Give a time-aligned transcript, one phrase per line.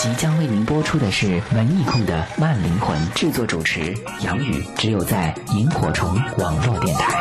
[0.00, 7.20] 即将为您播出的是文艺控的《慢灵魂》，制作主持杨雨，只有在萤火虫网络电台。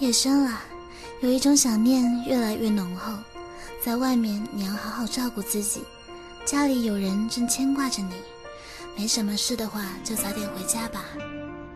[0.00, 0.58] 夜深了，
[1.20, 3.12] 有一种想念越来越浓厚。
[3.80, 5.84] 在外面你要好好照顾自己，
[6.44, 8.14] 家里有人正牵挂着你。
[8.98, 11.04] 没什么事的话，就早点回家吧。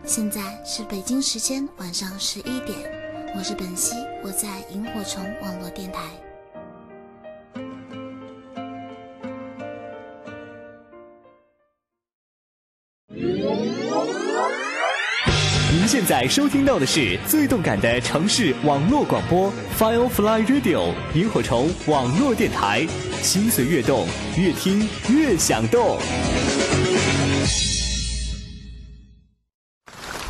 [0.03, 2.77] 现在是北京时间晚上十一点，
[3.37, 6.03] 我是本兮，我在萤火虫网络电台。
[15.91, 22.85] 现在收听到的是最动感的城市网络广播，Firefly Radio 萤火虫网络电台，
[23.23, 24.07] 心随越动，
[24.37, 25.97] 越听越想动。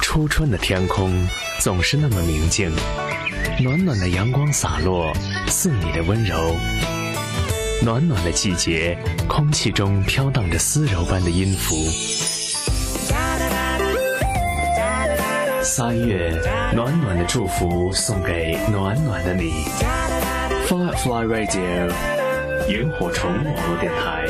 [0.02, 1.14] 初春的天空
[1.60, 2.72] 总是那么宁静，
[3.60, 5.12] 暖暖的阳光洒落，
[5.50, 6.56] 似你的温柔。
[7.84, 8.98] 暖暖的季节，
[9.28, 12.39] 空气中飘荡着丝柔般的音符。
[15.72, 16.32] 三月，
[16.74, 19.52] 暖暖的祝福送给暖暖的你。
[20.68, 21.92] Firefly Radio，
[22.68, 24.26] 萤火虫网络电台。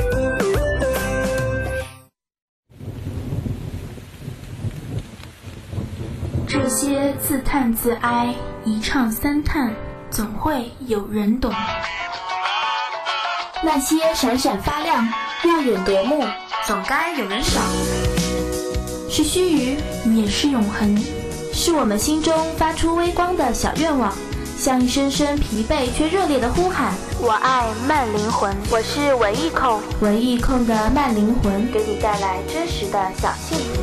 [6.45, 9.73] 这些自叹自哀，一唱三叹，
[10.12, 11.54] 总会有人懂。
[13.64, 15.08] 那些闪闪发亮，
[15.45, 16.22] 耀眼夺目，
[16.67, 17.64] 总该有人赏。
[19.10, 19.40] 是须
[20.06, 21.02] 臾，也是永恒。
[21.62, 24.14] 是我们心中发出微光的小愿望，
[24.58, 26.94] 像一声声疲惫却热烈的呼喊。
[27.20, 33.82] 我爱慢灵魂，我是文艺控，文艺控的慢灵魂，给你带来真实的小幸福。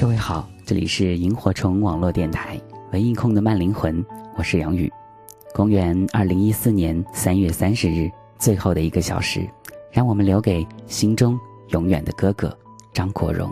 [0.00, 2.60] 各位好，这里是萤火虫网络电台，
[2.92, 4.04] 文艺控的慢灵魂，
[4.36, 4.88] 我是杨宇。
[5.52, 9.44] 公元二零一四年三月三十日，最后的一个小时，
[9.90, 11.36] 让我们留给心中
[11.70, 12.56] 永远的哥哥。
[12.92, 13.50] 张国荣。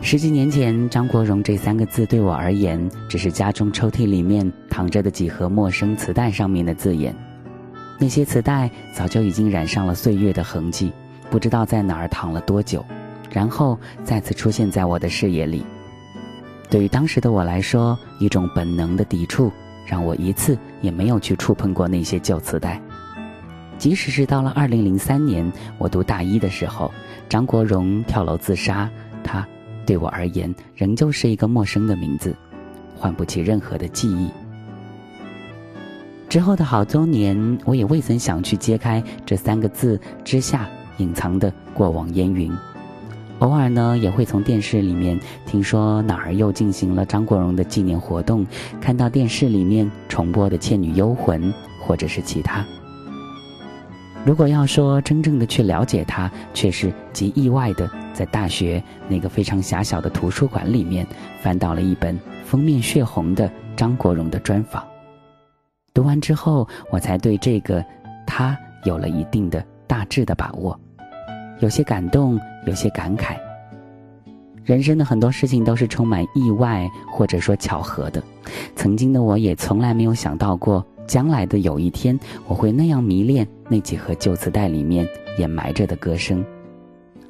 [0.00, 2.80] 十几年前，“张国荣”这三个字对我而言，
[3.10, 7.14] 只是家中抽屉里面躺着的几盒陌生磁带上面的字眼。
[7.98, 10.90] 那些磁带早就已经染上了岁月的痕迹，
[11.30, 12.82] 不知道在哪儿躺了多久，
[13.30, 15.66] 然后再次出现在我的视野里。
[16.70, 19.52] 对于当时的我来说，一种本能的抵触。
[19.88, 22.78] 让我一次也没有去触碰过那些旧磁带，
[23.78, 26.92] 即使是到了二零零三年，我读大一的时候，
[27.26, 28.88] 张国荣跳楼自杀，
[29.24, 29.46] 他
[29.86, 32.36] 对我而言仍旧是一个陌生的名字，
[32.98, 34.30] 唤不起任何的记忆。
[36.28, 40.68] 之后的好多年，我也未曾想去揭开这三个字之下
[40.98, 42.52] 隐藏的过往烟云。
[43.40, 48.44] 偶尔呢，也会从电视里面听说哪儿又进行了张国荣的纪念活动，
[48.80, 52.64] 看到电视里面重播的《倩女幽魂》或者是其他。
[54.26, 61.06] 如果要说真正的去了解他，却是极意外的，在大学那个非常狭小的图书馆里面，
[61.40, 64.84] 翻到了一本封面血红的张国荣的专访。
[65.94, 67.84] 读完之后，我才对这个
[68.26, 70.78] 他有了一定的大致的把握，
[71.60, 72.36] 有些感动。
[72.64, 73.36] 有些感慨。
[74.64, 78.22] 人生的很多事情都是充满意外或者说巧合的。
[78.74, 85.06] 曾经的我也从来没有想到过，将来的有一天我会那样迷恋那几盒旧磁带里面
[85.38, 86.44] 掩埋着的歌声，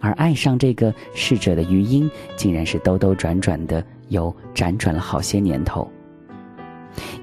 [0.00, 5.88] 而爱上这个逝者的余音，竟然是兜兜转转的，又辗转了好些年头。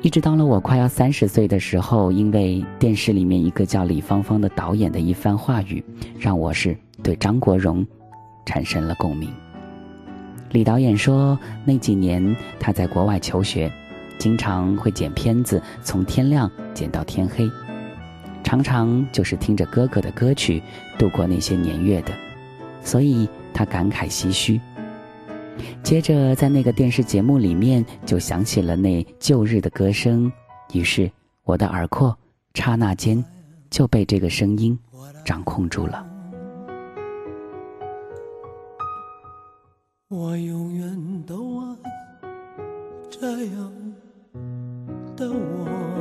[0.01, 5.83] 一直到了我快要三十岁的时候，因为电视里面一个叫李芳芳的导演的一番话语，
[6.17, 6.77] 让我是。
[7.05, 7.85] 对张国荣
[8.47, 9.31] 产生了共鸣。
[10.49, 13.71] 李导演说：“那几年他在国外求学，
[14.17, 17.47] 经常会剪片子，从天亮剪到天黑，
[18.43, 20.59] 常常就是听着哥哥的歌曲
[20.97, 22.11] 度过那些年月的，
[22.81, 24.59] 所以他感慨唏嘘。
[25.83, 30.29] 接着在那个电视节目里面，就想起了那旧日的歌声，
[30.73, 31.09] 于是
[31.43, 32.17] 我的耳廓
[32.55, 33.23] 刹那间
[33.69, 34.77] 就被这个声音
[35.23, 36.03] 掌控住了。”
[40.09, 41.77] 我永远都爱
[43.09, 43.73] 这样
[45.17, 45.94] 的我。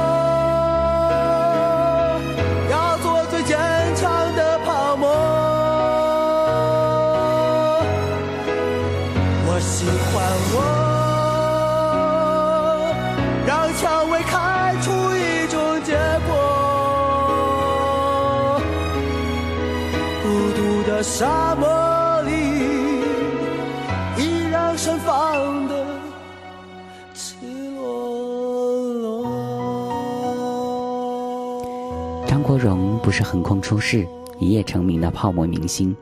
[9.83, 9.95] 喜欢
[10.53, 10.57] 我
[13.47, 15.17] 让蔷薇开出一
[15.49, 15.91] 种结
[16.27, 16.31] 果
[20.21, 20.25] 孤
[20.55, 21.63] 独的沙漠
[22.21, 22.31] 里
[24.23, 25.73] 依然盛放的
[27.15, 27.33] 赤
[27.75, 27.81] 裸
[29.01, 29.07] 裸
[32.27, 34.05] 张国荣不是横空出世
[34.39, 35.95] 一夜成名的泡沫明星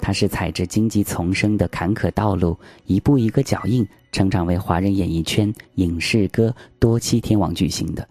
[0.00, 2.56] 他是踩着荆棘丛生的坎坷道路，
[2.86, 8.06] 一步一个脚印，成长为华人演艺圈、影视歌多栖天王巨星的。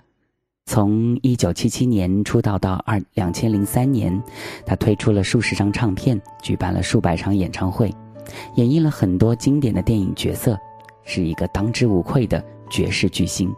[0.68, 4.22] 从一九七七年出道到二两千零三年，
[4.66, 7.92] 他推出了数十张唱片，举办了数百场演唱会，
[8.56, 10.56] 演绎了很多经典的电影角色，
[11.06, 13.52] 是一个当之无愧的绝世巨星。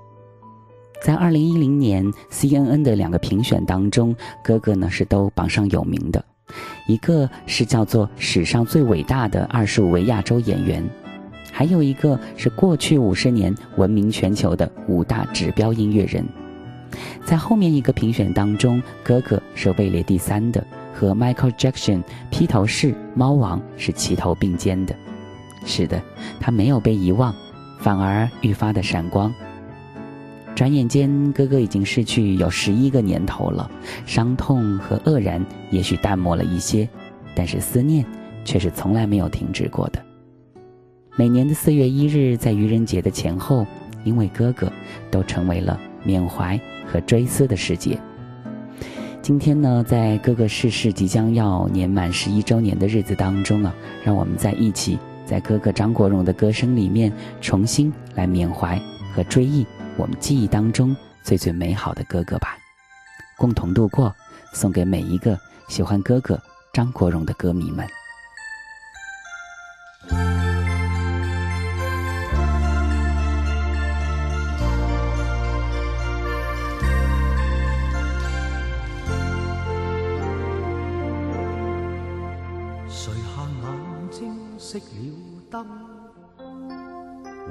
[1.04, 6.24] 在二零一零年 CNN 的两个评选当中，哥哥呢是都榜上有名的。
[6.88, 10.84] 一个是叫做史上最伟大的二十五位亚洲演员，
[11.52, 16.26] 还有一个是过去五十年闻名全球的五大指标音乐人。
[17.24, 24.94] 在后面一个评选当中，哥哥是位列第三的，和 Michael Jackson、披头士、猫王是齐头并肩的。
[25.66, 26.02] 是的，
[26.40, 27.34] 他没有被遗忘，
[27.80, 29.32] 反而愈发的闪光。
[30.56, 33.70] 转眼间，哥哥已经逝去有十一个年头了，
[34.06, 36.88] 伤痛和愕然也许淡漠了一些，
[37.34, 38.06] 但是思念
[38.44, 40.02] 却是从来没有停止过的。
[41.16, 43.66] 每年的四月一日，在愚人节的前后，
[44.04, 44.72] 因为哥哥，
[45.10, 47.98] 都成为了缅怀和追思的时节。
[49.22, 58.80] 今天呢，在哥哥逝世即将要年满十一周年的日子当中啊，让我们在一起，在哥哥张国荣的歌声里面，重新来缅怀
[59.16, 59.66] 和追忆。
[60.02, 62.58] 我们记忆当中最最美好的哥哥吧，
[63.38, 64.12] 共同度过，
[64.52, 65.40] 送给每一个
[65.70, 66.42] 喜欢哥哥
[66.74, 67.86] 张国荣的歌迷们。
[70.10, 70.18] 垂
[83.60, 85.14] 眼睛，熄了
[85.52, 85.64] 灯，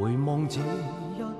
[0.00, 1.39] 回望这一。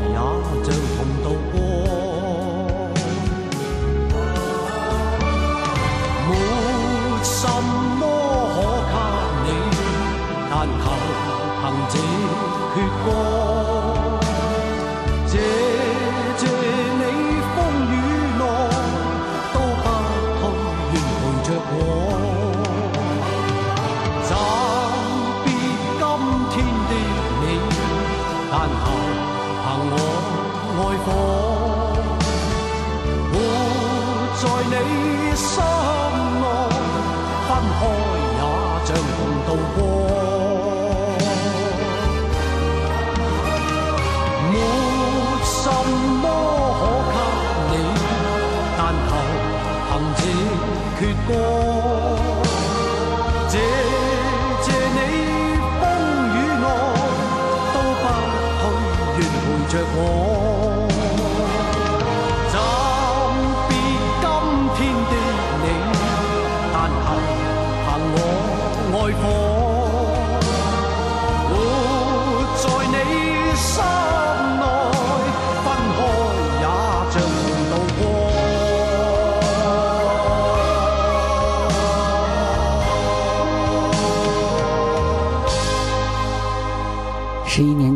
[12.73, 13.40] 血过。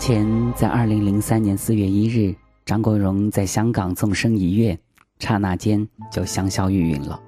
[0.08, 4.78] 前在二零零三年四月一日，张国荣在香港纵身一跃，
[5.18, 7.20] 刹那间就香消玉殒了。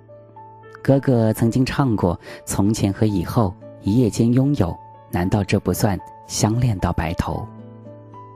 [0.84, 2.16] 哥哥曾经唱过
[2.46, 4.78] 《从前和以后》，一夜间拥有，
[5.12, 7.48] 难道这不算相恋到白头？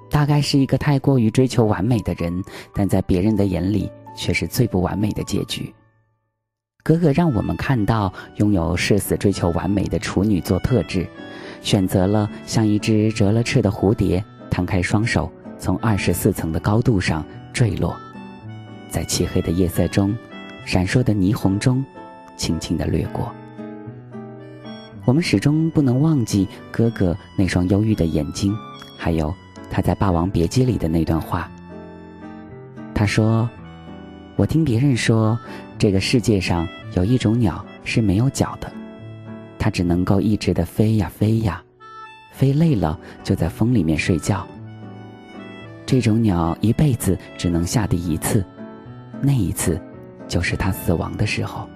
[0.10, 2.44] 大概是一个太过于追求完美的人，
[2.74, 5.72] 但在别人的眼里却是最不完美的结局。
[6.84, 11.06] 哥哥让我们看到拥有誓死追求完美的处女座特质，
[11.62, 14.26] 选择了像一只折了翅的蝴蝶。
[14.52, 17.96] 摊开双手，从二十四层的高度上坠落，
[18.90, 20.16] 在漆黑的夜色中，
[20.66, 21.84] 闪烁的霓虹中，
[22.36, 23.32] 轻轻的掠过。
[25.06, 28.54] 我们始终不能忘记哥哥那双忧郁的眼睛，
[28.98, 29.34] 还有
[29.72, 31.50] 他在《霸王别姬》里的那段话。
[32.94, 33.50] 他说
[34.36, 35.40] ：“我听别人说，
[35.80, 38.70] 这个世界上有一种鸟是没有脚的，
[39.58, 41.64] 它只能够一直的飞呀飞呀。”
[42.42, 44.48] 飞累了，就在风里面睡觉。
[45.86, 48.44] 这种鸟一辈子只能下地一次，
[49.22, 49.80] 那一次，
[50.28, 51.70] 就是它死亡的时候。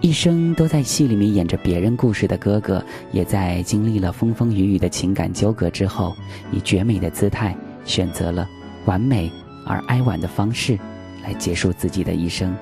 [0.00, 6.12] 一生都在戏里面演着别人故事的哥哥，也在经历了风风雨雨的情感纠葛之后，
[6.50, 8.44] 以绝美的姿态，选择了
[8.86, 9.30] 完美
[9.64, 10.76] 而哀婉的方式，
[11.22, 12.52] 来结束自己的一生。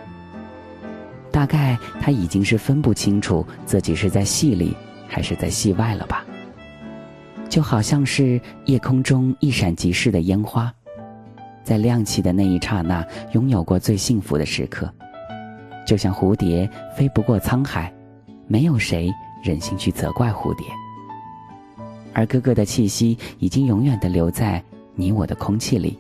[1.33, 4.77] 大概他已经是分不清楚自己是在戏里。
[5.09, 6.25] 还是在戏外了吧，
[7.49, 10.73] 就好像是夜空中一闪即逝的烟花，
[11.65, 14.93] 在亮起的那一刹那，拥有过最幸福的时刻。
[15.87, 17.93] 就像蝴蝶飞不过沧海，
[18.47, 19.09] 没有谁
[19.43, 20.67] 忍心去责怪蝴蝶，
[22.13, 24.63] 而哥哥的气息已经永远的留在
[24.95, 25.99] 你我的空气里，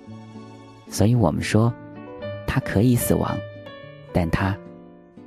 [0.91, 1.73] 所以我们说，
[2.47, 3.35] 他可以死亡，
[4.12, 4.55] 但他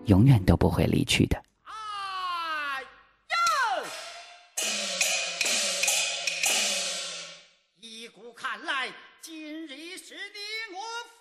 [0.06, 1.36] 永远都不会离去的。
[8.34, 8.90] 看来
[9.22, 11.21] 今日是你我。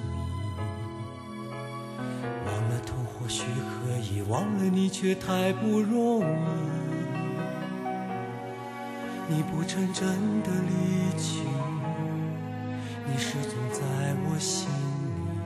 [3.21, 3.43] 或许
[3.85, 6.49] 可以忘了你，却太不容易。
[9.33, 10.07] 你不曾真
[10.41, 11.39] 的离去，
[13.07, 13.83] 你始终在
[14.27, 15.37] 我心里。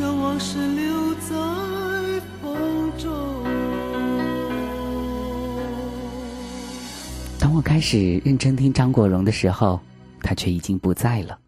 [0.00, 1.36] 将往事留在
[2.40, 3.10] 风中。
[7.38, 9.78] 当我开始认真听张国荣的时候，
[10.22, 11.38] 他却已经不在了。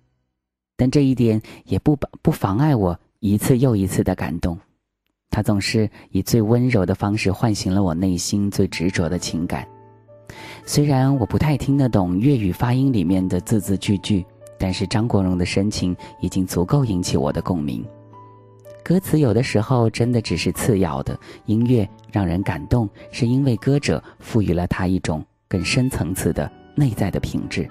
[0.76, 4.58] 但这一点也不不妨碍我一次又一次的感动。
[5.30, 9.66] 他总是以最温柔的方式唤醒了我内心最执着的情感。
[10.66, 14.22] 虽然我不太听得懂粤语发音里面的字字句句，
[14.58, 17.82] 但是张国荣的深情已经足够引起我的共鸣。
[18.84, 27.68] 歌词有的时候真的只是次要的，音乐让人感动是因为歌者赋予了他一种更深层次的内在的品质。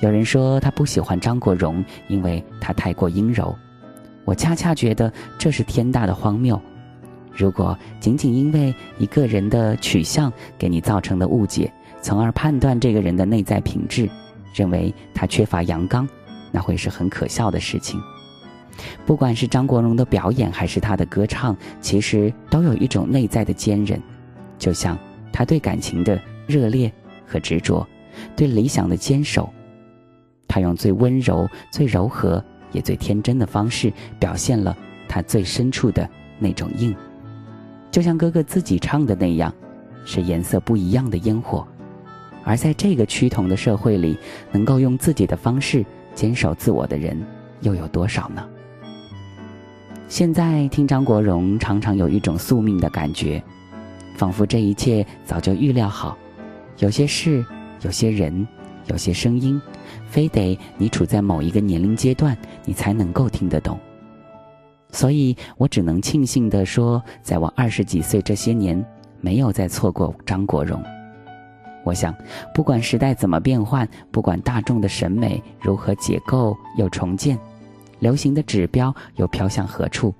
[0.00, 3.54] 有人说他不喜欢张国荣，因为他太过阴柔，
[4.26, 6.60] 我恰恰觉得这是天大的荒谬。
[7.32, 11.72] 如果仅仅因为一个人的取向给你造成的误解，
[12.02, 14.08] 从而判断这个人的内在品质，
[14.54, 16.06] 认为他缺乏阳刚，
[16.52, 17.98] 那会是很可笑的事情。
[19.06, 24.00] 不管是张国荣的表演，还是他的歌唱，其实都有一种内在的坚韧，
[24.58, 24.98] 就像
[25.32, 26.90] 他对感情的热烈
[27.26, 27.86] 和执着，
[28.36, 29.48] 对理想的坚守。
[30.46, 36.94] 他用最温柔、最柔和，也最天真的方式，表现了他最深处的那种硬。
[37.90, 39.52] 就像哥哥自己唱的那样，
[40.04, 41.66] 是颜色不一样的烟火。
[42.44, 44.16] 而在这个趋同的社会里，
[44.50, 47.20] 能够用自己的方式坚守自我的人，
[47.60, 48.48] 又有多少呢？
[50.08, 53.42] 现在听张国荣，常常有一种宿命的感觉，
[54.14, 56.16] 仿佛这一切早就预料好。
[56.78, 57.44] 有些事，
[57.82, 58.46] 有些人，
[58.86, 59.60] 有些声音，
[60.08, 63.78] 非得你处在某一个年龄阶段，你才能够听得懂。
[64.90, 68.82] 所以我只能庆幸地说，在我二十几岁这些年，
[69.20, 70.82] 没有再错过张国荣。
[71.84, 72.14] 我想，
[72.54, 77.38] 不管时代怎么变换，不管大众的审美如何解构又重建。
[78.00, 80.14] 流行的指标又飘向何处？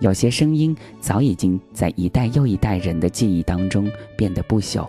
[0.00, 4.88] 有些声音早已经在一代又一代人的记忆当中变得不朽。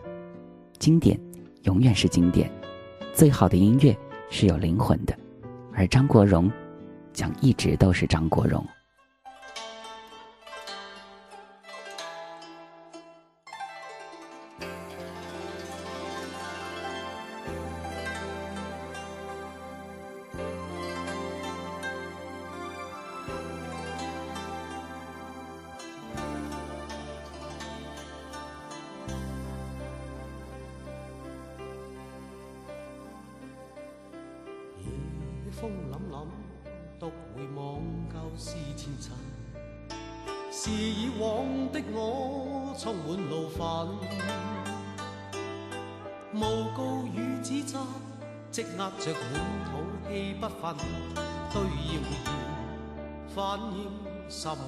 [0.79, 1.19] 经典，
[1.63, 2.49] 永远是经典。
[3.13, 3.95] 最好的音乐
[4.29, 5.13] 是有灵魂的，
[5.73, 6.49] 而张国荣，
[7.13, 8.65] 将一直都是张国荣。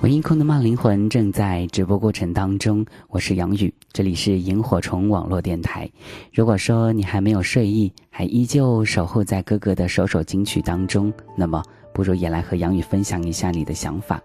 [0.00, 5.88] 文艺控的慢灵魂正在直播过程当中，我是杨宇，这里是萤火虫网络电台。
[6.32, 14.20] 如果说你还没有睡意，还依旧守候在哥哥的首首金曲当中，那么不如也来和杨宇分享一下你的想法。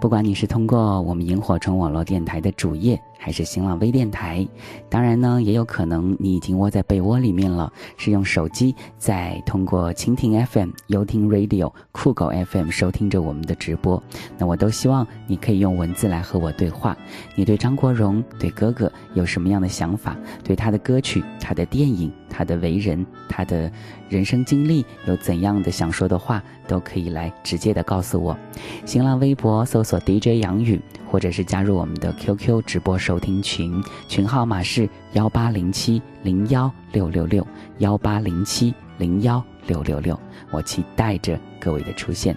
[0.00, 3.00] 不管你是通过我们萤火虫网络电台的主页。
[3.24, 4.44] 还是新浪微博电台，
[4.88, 14.02] 当然呢，也有可能你已经窝在被窝里面了，是用手机在通过蜻蜓 FM、优听 Radio、酷狗 FM 收听着我们的直播。
[14.38, 16.96] 那我都希望你可以用文字来和我对话。
[17.36, 20.16] 你对张国荣、对哥哥有什么样的想法？
[20.42, 23.70] 对他的歌曲、他的电影、他的为人、他的
[24.08, 28.36] 人生经历，有怎样的想说的话，都可以来直接的告诉我。
[28.84, 33.11] 新浪微博搜索 DJ 杨宇，或者是加入我们的 QQ 直播室。
[33.12, 37.46] 收听群群号码是幺八零七零幺六六六
[37.76, 40.18] 幺八零七零幺六六六，
[40.50, 42.34] 我期待着各位的出现。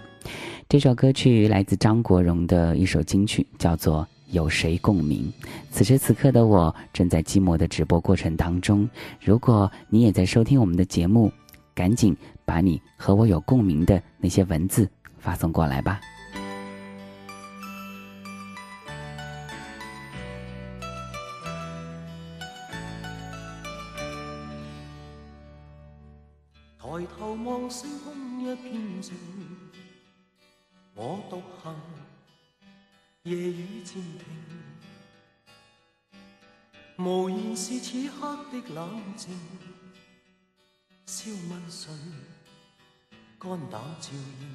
[0.68, 5.32] 这首歌曲来自张国荣的一首金曲，叫做《有谁共鸣》。
[5.72, 8.86] 此时此刻的我正在寂寞的直播过程当中，
[9.24, 11.32] 如果你也在收听我们的节目，
[11.74, 16.02] 赶紧把你和我有共鸣的那些文字发送过来吧。
[27.70, 29.14] 星空一片静，
[30.94, 31.76] 我独行，
[33.24, 34.24] 夜雨渐停。
[37.04, 39.34] 无言是此刻的冷静，
[41.08, 41.90] 笑问谁，
[43.40, 44.50] 肝胆照应。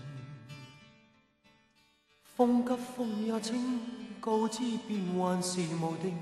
[2.36, 3.80] 风急风也清，
[4.20, 6.14] 告知变幻是无定。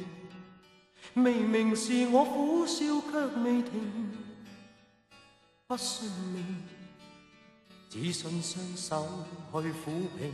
[1.13, 4.11] 明明是我苦笑却未停，
[5.67, 6.78] 不信命。
[7.91, 9.09] 只信双手
[9.63, 10.31] 去抚平，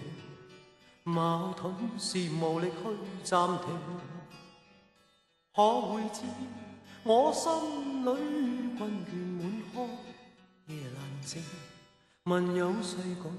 [1.05, 3.69] 矛盾是无力去暂停。
[5.55, 6.23] 可会知
[7.05, 9.89] 我心里困倦满腔，
[10.67, 11.41] 夜难静。
[12.25, 13.33] 问有谁共？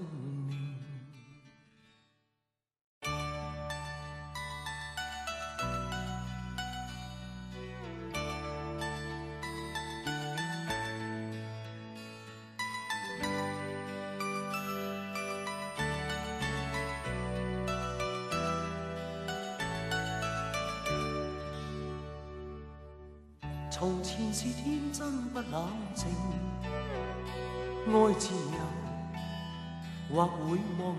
[30.25, 30.95] 或会茫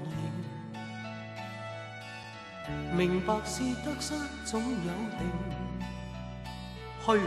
[0.72, 0.76] 然，
[2.96, 4.68] 明白是得失总有
[5.18, 5.26] 定，
[7.04, 7.20] 去或留，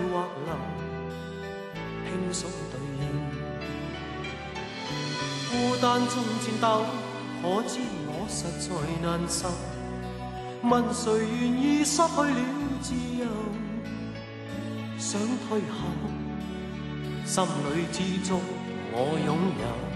[2.10, 3.04] 轻松对应。
[5.52, 6.68] 孤单中战斗，
[7.42, 9.44] 可知我实在难受。
[10.62, 12.42] 问谁愿意失去了
[12.82, 13.28] 自由？
[14.98, 15.78] 想退后，
[17.26, 18.40] 心里之中
[18.94, 19.34] 我拥
[19.66, 19.89] 有。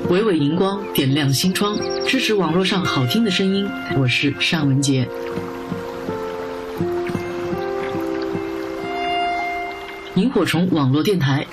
[0.09, 3.69] 微微荧光点亮心窗，支持网络上好听的声音。
[3.99, 5.09] 我是尚文杰，
[10.15, 11.45] 萤火虫网络电台。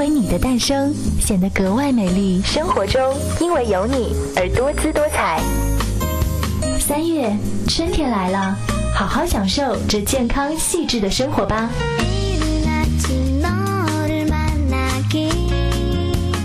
[0.00, 3.02] 因为你的诞生显得格外美丽，生活中
[3.40, 5.40] 因为有你而多姿多彩。
[6.78, 8.56] 三月，春天来了，
[8.94, 11.68] 好好享受这健康细致的生活吧。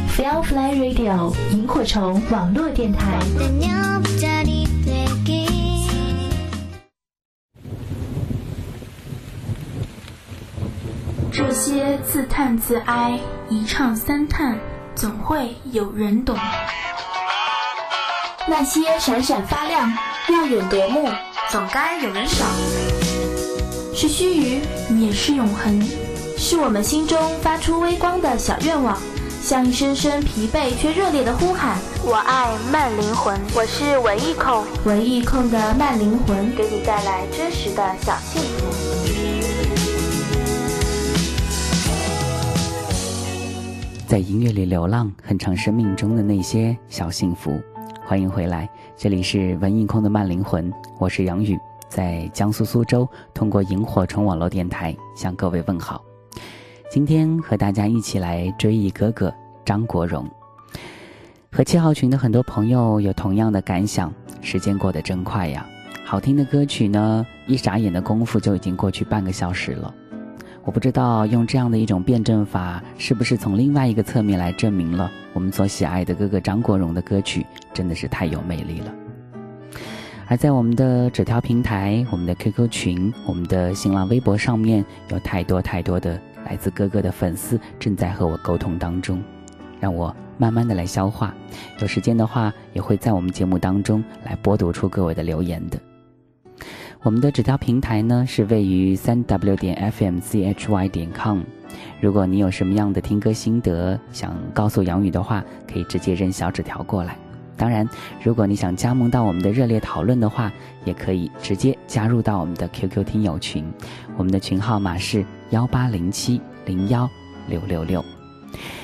[0.07, 3.19] f e r l f l y Radio 萤火虫网络电台。
[12.11, 13.17] 自叹自哀，
[13.49, 14.57] 一唱三叹，
[14.93, 16.37] 总会有人懂。
[18.45, 19.89] 那些闪闪发亮、
[20.29, 21.07] 耀眼夺目，
[21.49, 22.47] 总该有人赏。
[23.95, 25.81] 是须臾，也是永恒，
[26.37, 28.97] 是我们心中发出微光的小愿望，
[29.41, 31.77] 像一声声疲惫却热烈的呼喊。
[32.03, 39.42] 我爱慢灵魂，我是文艺控，文艺控的慢灵魂，给你带来真实的小幸福。
[44.13, 47.59] 在音乐里流浪，哼唱生命中的那些小幸福。
[48.05, 51.57] 欢迎回来，这里是文印空的慢灵魂，我是杨雨，
[51.89, 55.99] 在江苏苏州通过萤火虫网络电台向各位问好。
[56.91, 59.33] 今天和大家一起来追忆哥哥
[59.65, 60.29] 张国荣。
[61.51, 65.65] 和七号群的很多朋友有同样的感想，时间过得真快呀！
[66.05, 69.91] 好听的歌曲呢，一眨眼的功夫就已经过去半个小时了。
[70.65, 78.93] 我不知道用这样的一种辩证法，是不是从另外一个侧面来证明了我们所喜爱的哥哥张国荣的歌曲真的是太有魅力了。
[80.27, 89.21] 而在我们的纸条平台、我们的 QQ 群、我们的新浪微博上面，有太多太多的来自哥哥的粉丝正在和我沟通当中，
[89.81, 91.35] 让我慢慢的来消化。
[91.79, 95.77] 有时间的话，也会在我们节目当中来播读出各位的留言的。
[97.03, 101.41] 我们的纸条平台呢是位于三 w 点 f m c h y 点 com。
[101.99, 107.17] 如果你有什么样的听歌心得想告诉杨宇的话，可以直接扔小纸条过来。
[107.57, 107.87] 当然，
[108.23, 110.49] 如果你想加盟到我们的热烈讨论的话，
[110.85, 113.65] 也可以直接加入到我们的 QQ 听友群，
[114.15, 117.07] 我们的群号码是幺八零七零幺
[117.49, 118.03] 六六六。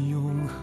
[0.00, 0.56] 永恒。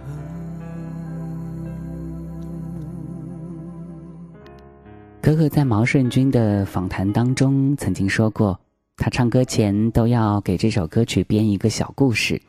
[5.21, 8.59] 可可在毛舜军的访谈当中曾经说过，
[8.97, 12.41] 他唱歌前都要给这首歌曲编一个小故事，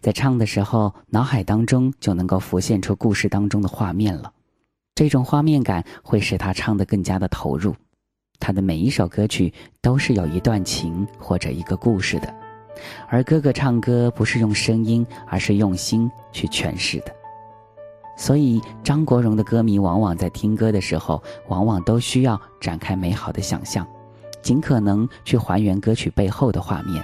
[0.00, 4.32] 在唱的时候脑海当中就能够浮现出故事当中的画面了。
[4.94, 7.74] 这种画面感会使他唱的更加的投入。
[8.40, 12.47] 他的每一首歌曲都是有一段情或者一个故事的。
[13.08, 17.06] 而哥哥唱歌不是用声音，而是用心去诠释的，
[18.16, 23.86] 所以张国荣的歌迷往往在听歌的时候，往往都需要展开美好的想象，
[24.42, 27.02] 尽可能去还原歌曲背后的画面。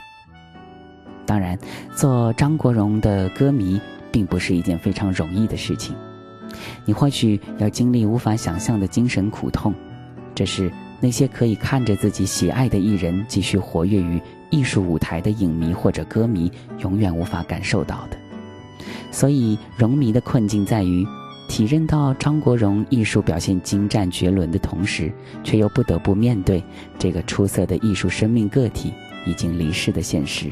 [1.27, 1.59] 当然，
[1.95, 3.81] 做张国荣的歌迷
[4.12, 5.97] 并不是一件非常容易的事情，
[6.85, 9.72] 你或许要经历无法想象的精神苦痛，
[10.35, 10.70] 这是
[11.01, 14.20] 那些可以看着自己喜爱的艺人继续活跃于。
[14.55, 16.49] 艺术舞台的影迷或者歌迷
[16.79, 18.17] 永远无法感受到的，
[19.11, 21.05] 所以容迷的困境在于，
[21.49, 26.63] 体认到张国荣艺术表现精湛绝伦的同时，却又不得不面对
[27.01, 28.93] 这个出色的艺术生命个体
[29.27, 30.49] 已经离世的现实。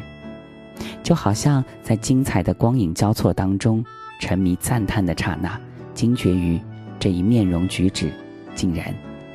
[1.04, 3.84] 就好像在精彩的光影交错当中，
[4.18, 5.60] 沉迷赞叹的刹那，
[5.94, 6.58] 惊觉于
[6.98, 8.10] 这一面容举止，
[8.56, 8.92] 竟然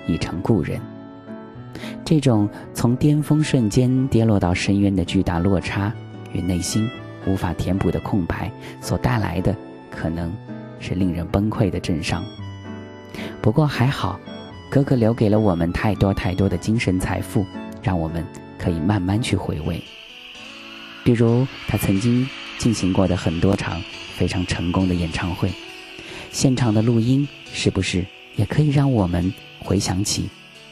[0.08, 0.78] 已成故人。
[2.06, 5.94] 这种从巅峰瞬间跌落到深渊的巨大落差
[6.34, 6.90] 与内心
[7.26, 8.50] 无法填补的空白
[8.82, 9.54] 所带来的，
[9.92, 10.34] 可能
[10.80, 12.24] 是令人崩溃的震伤。
[13.42, 14.18] 不过还好，
[14.70, 17.46] 哥哥留给了我们太多太多的精神财富，
[17.84, 18.26] 让我们
[18.58, 19.84] 可以慢慢去回味。
[21.04, 22.26] 比如他曾经
[22.58, 23.82] 进行过的很多场
[24.18, 25.52] 非常成功的演唱会，
[26.32, 28.06] 现场的录音是不是
[28.38, 30.30] 也可以让我们回想起？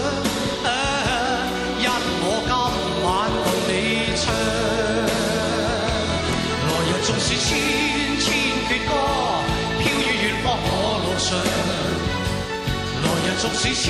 [2.47, 2.55] 今
[3.03, 3.09] 晚
[3.43, 3.71] 共你
[4.15, 4.23] 唱，
[6.31, 6.33] 来
[6.87, 7.59] 日纵使千
[8.17, 8.23] 千
[8.69, 8.91] 阙歌
[9.81, 10.59] 飘于远方我
[11.03, 11.27] 路上，
[13.03, 13.83] 来日纵使千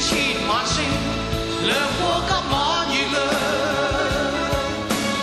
[0.00, 0.08] 千
[0.48, 0.82] 晚星
[1.68, 1.70] 亮
[2.00, 2.52] 过今晚
[2.90, 3.22] 月亮，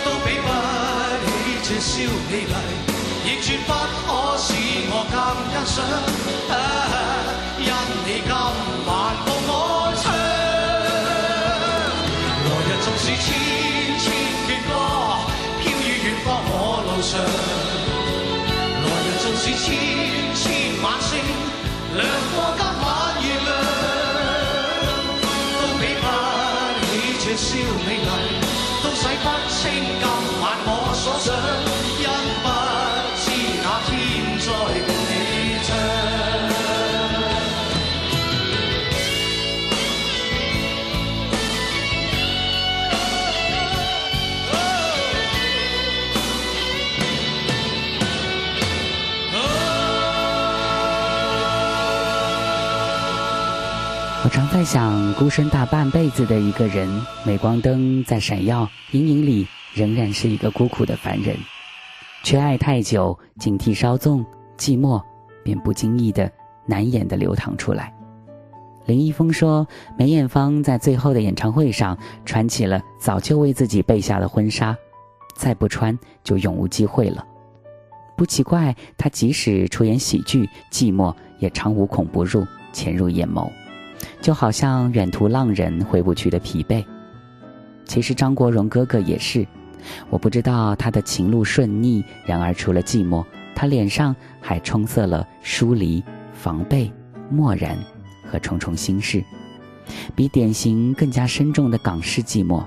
[0.05, 0.47] 都比不
[1.27, 1.91] 起这宵
[2.31, 2.55] 美丽，
[3.27, 3.75] 亦绝不可
[4.37, 4.47] 使
[4.89, 5.15] 我更
[5.51, 5.83] 欣赏。
[7.59, 7.67] 因
[8.07, 9.38] 你今晚。
[21.99, 22.78] 灯火高。
[54.59, 56.89] 在想孤身大半辈子的一个人，
[57.23, 61.33] 镁光灯在闪耀，阴影里仍然是一个孤苦的凡人。
[62.23, 64.21] 缺爱太久，警惕稍纵，
[64.57, 65.01] 寂寞
[65.45, 66.29] 便不经意的、
[66.65, 67.93] 难掩的流淌出来。
[68.85, 69.65] 林一峰说，
[69.97, 74.75] 梅艳芳在最后的演唱会上穿起了早就为自己备下的婚纱，
[75.37, 77.25] 再不穿就永无机会了。
[78.17, 83.49] 不奇怪，她即使出演喜剧，寂寞也常无孔不入，潜入眼眸。
[84.21, 86.83] 就好像远途浪人回不去的疲惫，
[87.85, 89.45] 其实张国荣哥哥也是。
[90.09, 93.23] 我不知道他的情路顺逆，然而除了寂寞，
[93.55, 96.91] 他脸上还充塞了疏离、防备、
[97.29, 97.77] 漠然
[98.29, 99.23] 和重重心事，
[100.15, 102.61] 比典型更加深重的港式寂寞。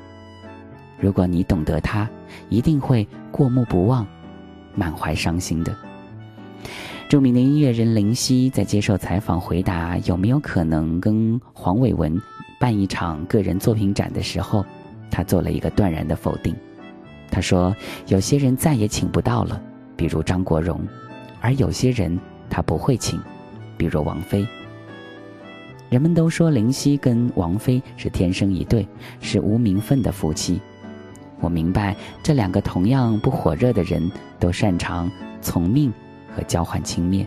[0.99, 2.09] 如果你懂得他，
[2.49, 4.07] 一定会过目不忘，
[4.75, 5.92] 满怀伤心的。
[7.09, 12.21] 著名的音乐人林夕在接受采访回答有没有可能跟黄伟文
[12.59, 14.65] 办一场个人作品展的时候，
[15.11, 16.55] 他做了一个断然的否定。
[17.29, 17.75] 他说
[18.07, 19.61] ：“有些人再也请不到了，
[19.97, 20.79] 比如张国荣；
[21.41, 23.21] 而有些人他不会请，
[23.77, 24.47] 比如王菲。”
[25.91, 28.87] 人们都说林夕跟王菲是天生一对，
[29.21, 30.59] 是无名份的夫妻。
[31.41, 35.11] 我明白，这两个同样不火热的人都擅长
[35.43, 35.93] 从命。
[36.35, 37.27] 和交换轻蔑，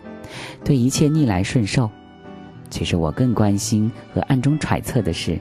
[0.63, 1.89] 对一切逆来顺受。
[2.69, 5.39] 其实我更关心和暗中揣测的是，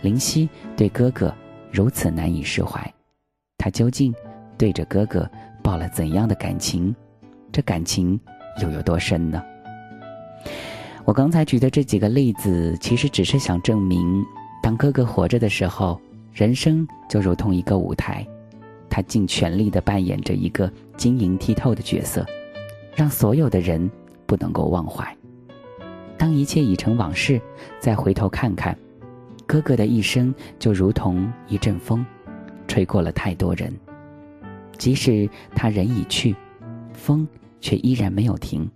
[0.00, 1.34] 林夕对哥哥
[1.70, 2.80] 如此难以释怀，
[3.58, 4.14] 他究竟
[4.56, 5.28] 对着哥哥
[5.62, 6.94] 抱了怎样的感情？
[7.52, 8.18] 这感情
[8.62, 9.42] 又有多深呢？
[11.04, 14.24] 我刚才举的这几个例子，其实只是想证明：
[14.62, 16.00] 当哥哥活着的时候，
[16.32, 18.24] 人生就如同一个舞台，
[18.88, 22.24] 他尽全力的扮演着一个晶莹剔透的角色。
[23.00, 23.90] 让所有的人
[24.26, 25.16] 不能够忘怀。
[26.18, 27.40] 当一切已成往事，
[27.80, 28.76] 再回头看看，
[29.46, 32.04] 哥哥的一生就如同一阵风，
[32.68, 33.72] 吹过了太多人。
[34.76, 35.26] 即使
[35.56, 36.36] 他人已去，
[36.92, 37.26] 风
[37.62, 38.70] 却依然没有停。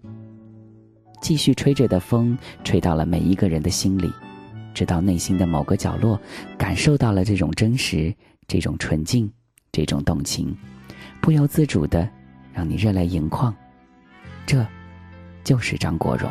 [1.21, 4.11] 继续吹着的风吹到了每一个人的心里，
[4.73, 6.19] 直到内心的某个角落，
[6.57, 8.11] 感受到了这种真实、
[8.49, 9.31] 这种纯净、
[9.71, 10.57] 这种动情，
[11.21, 12.09] 不由自主的
[12.55, 13.55] 让你热泪盈眶。
[14.47, 14.67] 这，
[15.43, 16.31] 就是张国荣。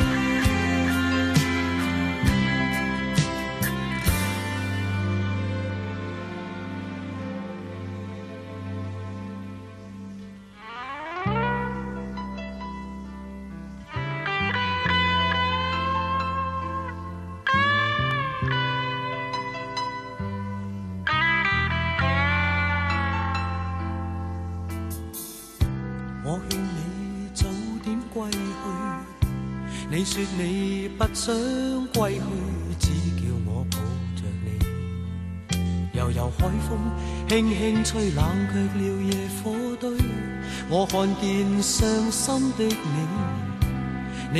[37.91, 38.23] 吹冷
[38.53, 39.11] 却了夜
[39.43, 39.91] 火堆，
[40.69, 43.05] 我看见伤心的你，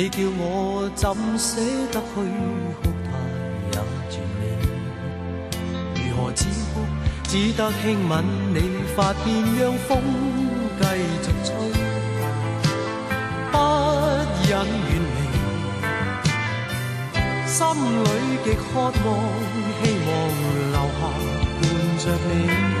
[0.04, 1.60] 你叫我怎舍
[1.92, 2.06] 得去
[2.80, 2.90] 哭？
[3.04, 3.10] 太
[3.74, 4.56] 忍住你，
[6.00, 6.80] 如何止哭？
[7.24, 8.24] 只得轻吻
[8.54, 9.90] 你发边，让风
[10.78, 10.82] 继
[11.22, 11.52] 续吹，
[13.52, 13.54] 不
[14.48, 14.52] 忍
[14.88, 15.86] 远离，
[17.46, 17.58] 心
[18.00, 18.02] 里
[18.46, 18.82] 极渴望，
[19.84, 20.10] 希望
[20.72, 20.98] 留下
[21.60, 21.62] 伴
[21.98, 22.80] 着你。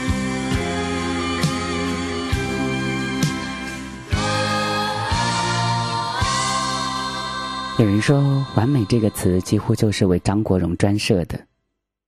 [7.81, 11.47] 有人说，“完美”这个词几乎就是为张国荣专设的。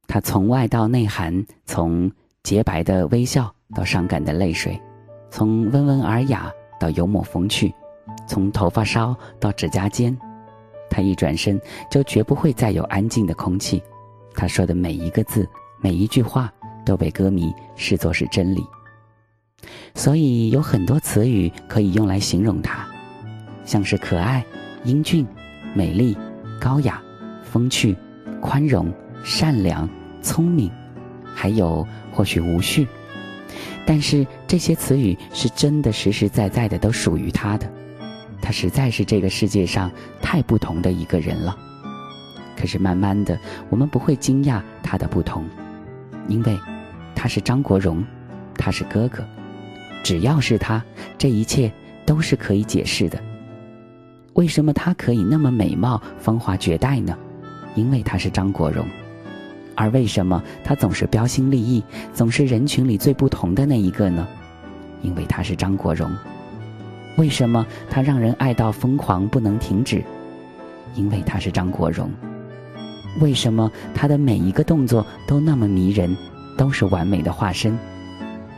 [0.06, 2.12] 他从外到内涵，从
[2.44, 4.80] 洁白的微笑到伤感的泪水，
[5.32, 7.74] 从温文尔雅到幽默风趣，
[8.30, 10.16] 从头发梢到指甲尖，
[10.92, 11.60] 他一转身
[11.90, 13.82] 就绝不会再有安静的空气。
[14.36, 15.50] 他说的每一个字、
[15.82, 16.54] 每一句话
[16.86, 18.64] 都被歌迷视作是真理。
[19.96, 22.86] 所以有很多词语可以用来形容他，
[23.66, 24.46] 像是可爱、
[24.84, 25.26] 英俊。
[25.76, 26.16] 美丽、
[26.62, 27.02] 高雅、
[27.44, 27.96] 风趣、
[28.40, 28.94] 宽容、
[29.24, 29.90] 善良、
[30.22, 30.72] 聪明，
[31.36, 32.88] 还有或许无序。
[33.86, 37.68] 但是这些词语是真的实实在在的都属于他的。
[38.42, 39.90] 他实在是这个世界上
[40.22, 41.58] 太不同的一个人了。
[42.56, 43.38] 可是慢慢的，
[43.70, 45.44] 我们不会惊讶他的不同，
[46.28, 46.58] 因为
[47.16, 48.04] 他是张国荣，
[48.56, 49.24] 他是哥哥，
[50.04, 50.82] 只要是他，
[51.18, 51.72] 这一切
[52.06, 53.20] 都是可以解释的。
[54.36, 57.18] 为什么她可以那么美貌、风华绝代呢？
[57.76, 58.86] 因为她是张国荣。
[59.76, 64.28] 而为什么她总是标新立异，总是人群里最不同的那一个呢？
[65.02, 66.10] 因为她是张国荣。
[67.16, 70.04] 为什么他让人爱到疯狂不能停止？
[70.96, 72.10] 因为他是张国荣。
[73.20, 76.18] 为什么他的每一个动作都那么迷人，
[76.58, 77.78] 都是完美的化身？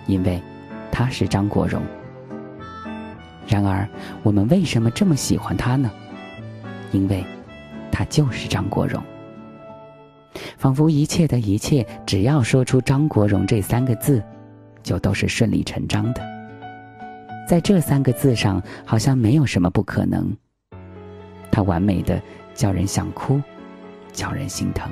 [0.07, 0.41] 因为
[0.89, 1.81] 他是张国荣。
[3.47, 3.87] 然而，
[4.23, 5.89] 我们为什么这么喜欢他呢？
[6.91, 7.23] 因为，
[7.91, 9.01] 他就是张国荣。
[10.57, 14.21] 仿佛一切的一切，只要说出“张国荣”这三个字，
[14.83, 16.21] 就都是顺理成章的。
[17.47, 20.35] 在这三个字上，好像没有什么不可能。
[21.51, 22.19] 他完美的，
[22.53, 23.39] 叫人想哭，
[24.11, 24.91] 叫人心疼。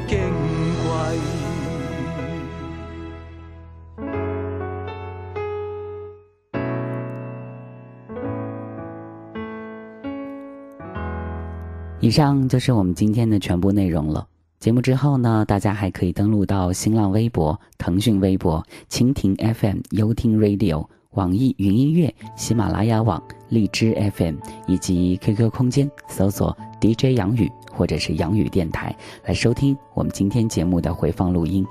[0.08, 0.16] 矜
[1.38, 1.41] 貴。
[12.12, 14.26] 上就是我们今天的全部内容了。
[14.60, 24.36] 节目之后呢，大家还可以登录到新浪微博、腾讯微博、蜻蜓 FM、优听 Radio、网易云音乐、喜马拉雅网、荔枝 FM
[24.66, 28.94] 以及 QQ 空间，搜索 DJ 杨宇或者是杨宇电台，
[29.24, 31.66] 来收听我们今天节目的回放录音。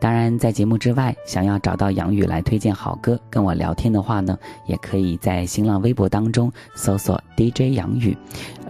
[0.00, 8.16] 当然，在节目之外，想要找到杨宇来推荐好歌、跟我聊天的话呢，也可以在新浪微博当中搜索 “DJ 杨宇”，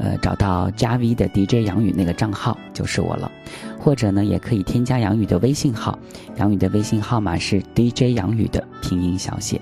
[0.01, 3.31] 呃，找到加 V 的 DJ 杨宇那个账号就是我了，
[3.79, 5.99] 或者呢，也可以添加杨宇的微信号。
[6.37, 9.61] 杨宇的微信号码是 DJ 杨宇的拼音小写。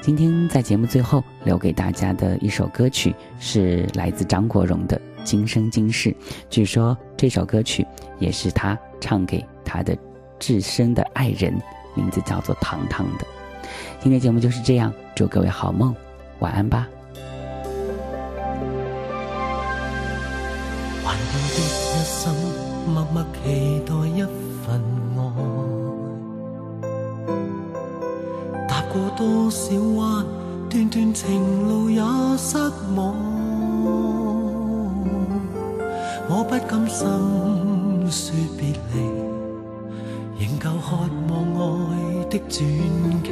[0.00, 6.10] 今天在节目最后留给大家的一首歌曲是来自张国荣的《今生今世》，
[6.50, 7.86] 据说这首歌曲
[8.18, 9.96] 也是他唱给他的。
[10.38, 11.52] 至深的爱人，
[11.94, 13.24] 名字叫做糖糖的。
[14.00, 15.94] 今天节目就是这样，祝各位好梦，
[16.38, 16.86] 晚安吧。
[21.04, 22.32] 顽固一心，
[22.92, 24.22] 默默期待一
[24.62, 24.82] 份
[25.16, 25.20] 爱。
[28.68, 30.24] 踏过多少弯，
[30.70, 32.00] 段段情路也
[32.36, 32.56] 失
[32.96, 33.14] 望。
[36.30, 37.06] 我不甘心
[38.10, 39.17] 说别离。
[42.38, 42.60] 的转
[43.22, 43.30] 机，